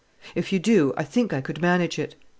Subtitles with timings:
[0.33, 2.15] If you do, I think I could manage it.